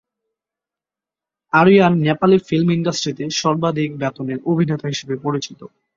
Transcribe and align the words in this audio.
Aryan 1.53 1.93
Nepali 2.01 2.37
film 2.47 2.67
ইন্ডাস্ট্রিতে 2.71 3.25
সর্বাধিক 3.41 3.89
বেতনের 3.97 4.39
অভিনেতা 4.51 4.85
হিসাবে 4.87 5.15
পরিচিত। 5.17 5.59